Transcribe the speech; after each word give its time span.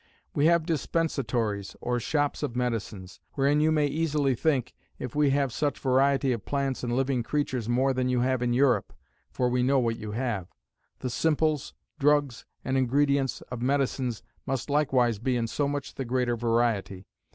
"We 0.33 0.47
have 0.47 0.65
dispensatories, 0.65 1.75
or 1.79 1.99
shops 1.99 2.41
of 2.41 2.55
medicines. 2.55 3.19
Wherein 3.33 3.61
you 3.61 3.71
may 3.71 3.85
easily 3.85 4.33
think, 4.33 4.73
if 4.97 5.13
we 5.13 5.29
have 5.29 5.53
such 5.53 5.77
variety 5.77 6.31
of 6.31 6.43
plants 6.43 6.83
and 6.83 6.95
living 6.97 7.21
creatures 7.21 7.69
more 7.69 7.93
than 7.93 8.09
you 8.09 8.21
have 8.21 8.41
in 8.41 8.51
Europe, 8.51 8.93
(for 9.29 9.47
we 9.47 9.61
know 9.61 9.77
what 9.77 9.97
you 9.99 10.13
have,) 10.13 10.47
the 11.01 11.09
simples, 11.11 11.75
drugs, 11.99 12.45
and 12.65 12.79
ingredients 12.79 13.41
of 13.51 13.61
medicines, 13.61 14.23
must 14.47 14.71
likewise 14.71 15.19
be 15.19 15.35
in 15.37 15.45
so 15.45 15.67
much 15.67 15.93
the 15.93 16.03
greater 16.03 16.35
variety. 16.35 17.05